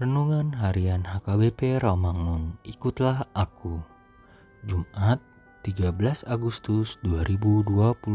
Renungan 0.00 0.56
Harian 0.56 1.04
HKBP 1.04 1.76
Rawamangun. 1.84 2.56
Ikutlah 2.64 3.28
Aku. 3.36 3.84
Jumat 4.64 5.20
13 5.60 6.24
Agustus 6.24 6.96
2021 7.04 8.08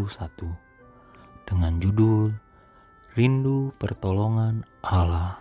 Dengan 1.46 1.78
judul 1.78 2.34
Rindu 3.14 3.70
Pertolongan 3.78 4.66
Allah. 4.82 5.38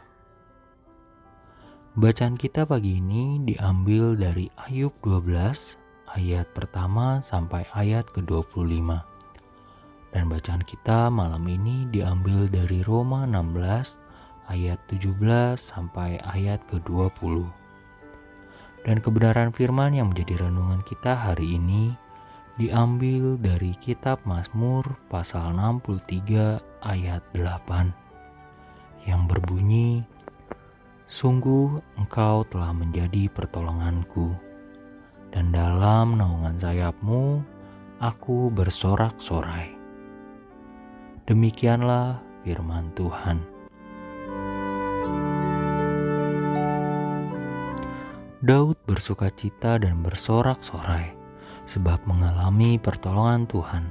Bacaan 1.97 2.37
kita 2.37 2.69
pagi 2.69 3.01
ini 3.01 3.41
diambil 3.41 4.13
dari 4.13 4.53
Ayub 4.69 4.93
12 5.01 5.81
ayat 6.13 6.45
pertama 6.53 7.25
sampai 7.25 7.65
ayat 7.73 8.05
ke-25 8.13 9.01
Dan 10.13 10.29
bacaan 10.29 10.61
kita 10.69 11.09
malam 11.09 11.49
ini 11.49 11.89
diambil 11.89 12.45
dari 12.53 12.85
Roma 12.85 13.25
16 13.25 14.04
ayat 14.51 14.81
17 14.91 15.21
sampai 15.57 16.21
ayat 16.25 16.61
ke-20. 16.69 17.45
Dan 18.85 19.01
kebenaran 19.01 19.51
firman 19.53 19.97
yang 19.97 20.13
menjadi 20.13 20.45
renungan 20.45 20.85
kita 20.85 21.17
hari 21.17 21.57
ini 21.57 21.97
diambil 22.61 23.41
dari 23.41 23.75
kitab 23.81 24.21
Mazmur 24.29 24.85
pasal 25.11 25.57
63 25.57 26.61
ayat 26.85 27.23
8 27.35 29.09
yang 29.09 29.27
berbunyi 29.27 30.05
Sungguh 31.05 31.85
engkau 32.01 32.49
telah 32.49 32.73
menjadi 32.73 33.29
pertolonganku 33.29 34.33
dan 35.37 35.53
dalam 35.53 36.17
naungan 36.17 36.57
sayapmu 36.57 37.45
aku 38.01 38.49
bersorak-sorai. 38.49 39.77
Demikianlah 41.29 42.25
firman 42.43 42.89
Tuhan. 42.97 43.54
Daud 48.45 48.77
bersuka 48.85 49.33
cita 49.33 49.81
dan 49.81 50.05
bersorak-sorai 50.05 51.17
sebab 51.65 51.97
mengalami 52.05 52.77
pertolongan 52.77 53.49
Tuhan. 53.49 53.89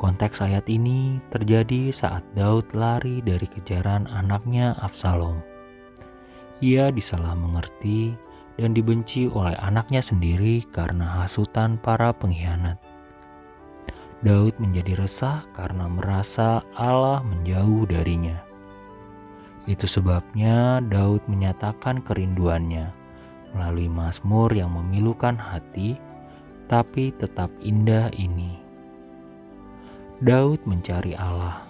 Konteks 0.00 0.40
ayat 0.40 0.64
ini 0.64 1.20
terjadi 1.28 1.92
saat 1.92 2.24
Daud 2.32 2.64
lari 2.72 3.20
dari 3.20 3.44
kejaran 3.44 4.08
anaknya 4.08 4.72
Absalom. 4.80 5.44
Ia 6.64 6.88
disalah 6.88 7.36
mengerti 7.36 8.16
dan 8.56 8.72
dibenci 8.72 9.28
oleh 9.28 9.52
anaknya 9.60 10.00
sendiri 10.00 10.64
karena 10.72 11.04
hasutan 11.20 11.76
para 11.76 12.16
pengkhianat. 12.16 12.80
Daud 14.24 14.56
menjadi 14.56 15.04
resah 15.04 15.44
karena 15.52 15.84
merasa 15.84 16.64
Allah 16.80 17.20
menjauh 17.20 17.84
darinya. 17.92 18.40
Itu 19.68 19.84
sebabnya 19.84 20.80
Daud 20.88 21.20
menyatakan 21.28 22.00
kerinduannya 22.08 23.03
melalui 23.54 23.86
Mazmur 23.86 24.50
yang 24.50 24.74
memilukan 24.74 25.38
hati, 25.38 25.94
tapi 26.66 27.14
tetap 27.16 27.48
indah 27.62 28.10
ini. 28.12 28.58
Daud 30.18 30.62
mencari 30.66 31.14
Allah, 31.14 31.62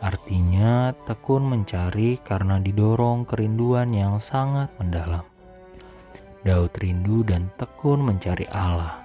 artinya 0.00 0.96
tekun 1.04 1.44
mencari 1.44 2.20
karena 2.24 2.56
didorong 2.60 3.28
kerinduan 3.28 3.92
yang 3.92 4.16
sangat 4.20 4.72
mendalam. 4.80 5.24
Daud 6.40 6.72
rindu 6.80 7.20
dan 7.20 7.52
tekun 7.60 8.00
mencari 8.00 8.48
Allah. 8.48 9.04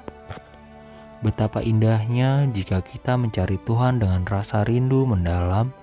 Betapa 1.20 1.64
indahnya 1.64 2.46
jika 2.54 2.86
kita 2.86 3.18
mencari 3.18 3.58
Tuhan 3.66 4.00
dengan 4.00 4.24
rasa 4.30 4.62
rindu 4.64 5.08
mendalam, 5.10 5.74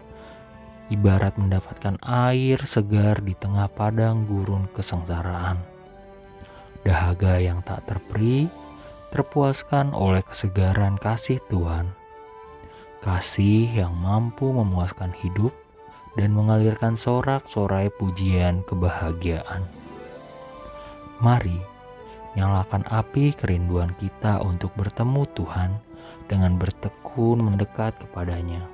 ibarat 0.88 1.34
mendapatkan 1.40 1.98
air 2.04 2.62
segar 2.62 3.18
di 3.24 3.34
tengah 3.34 3.66
padang 3.72 4.28
gurun 4.28 4.68
kesengsaraan 4.70 5.71
dahaga 7.12 7.44
yang 7.44 7.60
tak 7.60 7.84
terperi, 7.84 8.48
terpuaskan 9.12 9.92
oleh 9.92 10.24
kesegaran 10.24 10.96
kasih 10.96 11.44
Tuhan. 11.52 11.92
Kasih 13.04 13.68
yang 13.68 13.92
mampu 13.92 14.48
memuaskan 14.48 15.12
hidup 15.20 15.52
dan 16.16 16.32
mengalirkan 16.32 16.96
sorak-sorai 16.96 17.92
pujian 18.00 18.64
kebahagiaan. 18.64 19.60
Mari 21.20 21.60
nyalakan 22.32 22.88
api 22.88 23.36
kerinduan 23.36 23.92
kita 24.00 24.40
untuk 24.40 24.72
bertemu 24.72 25.28
Tuhan 25.36 25.70
dengan 26.32 26.56
bertekun 26.56 27.44
mendekat 27.44 27.92
kepadanya. 28.00 28.64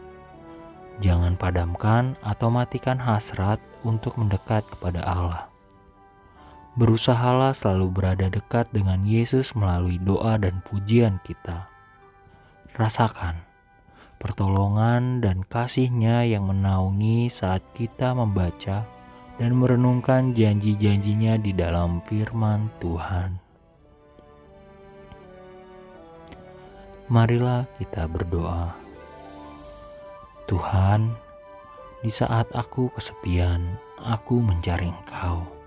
Jangan 1.03 1.35
padamkan 1.35 2.15
atau 2.23 2.55
matikan 2.55 3.03
hasrat 3.03 3.59
untuk 3.83 4.15
mendekat 4.15 4.63
kepada 4.71 5.03
Allah. 5.03 5.58
Berusahalah 6.79 7.59
selalu 7.59 7.91
berada 7.91 8.31
dekat 8.31 8.71
dengan 8.71 9.03
Yesus 9.03 9.51
melalui 9.59 9.99
doa 9.99 10.39
dan 10.39 10.63
pujian 10.63 11.19
kita. 11.27 11.67
Rasakan 12.79 13.43
pertolongan 14.23 15.19
dan 15.19 15.43
kasihnya 15.43 16.23
yang 16.23 16.47
menaungi 16.47 17.27
saat 17.35 17.67
kita 17.75 18.15
membaca 18.15 18.87
dan 19.43 19.51
merenungkan 19.59 20.39
janji-janjinya 20.39 21.43
di 21.43 21.51
dalam 21.51 21.99
firman 22.07 22.71
Tuhan. 22.79 23.43
Marilah 27.11 27.67
kita 27.83 28.07
berdoa. 28.07 28.71
Tuhan, 30.47 31.11
di 32.07 32.11
saat 32.15 32.47
aku 32.55 32.87
kesepian, 32.95 33.67
aku 33.99 34.39
mencari 34.39 34.95
Engkau 34.95 35.58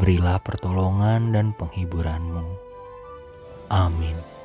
berilah 0.00 0.40
pertolongan 0.40 1.36
dan 1.36 1.52
penghiburanmu. 1.52 2.56
Amin. 3.68 4.39